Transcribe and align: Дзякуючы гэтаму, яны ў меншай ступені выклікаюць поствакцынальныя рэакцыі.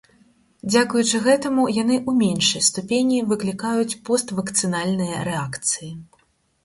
Дзякуючы 0.71 1.19
гэтаму, 1.25 1.65
яны 1.81 1.95
ў 2.09 2.23
меншай 2.23 2.63
ступені 2.69 3.19
выклікаюць 3.35 3.99
поствакцынальныя 4.09 5.17
рэакцыі. 5.29 5.91